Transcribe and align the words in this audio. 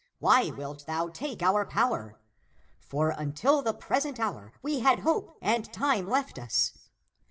^ 0.01 0.03
Why 0.17 0.49
wilt 0.49 0.87
thou 0.87 1.09
take 1.09 1.43
our 1.43 1.63
power? 1.63 2.17
For 2.79 3.11
until 3.11 3.61
the 3.61 3.75
present 3.75 4.19
hour 4.19 4.51
we 4.63 4.79
had 4.79 5.01
hope 5.01 5.37
and 5.43 5.71
time 5.71 6.09
left 6.09 6.39
us. 6.39 6.71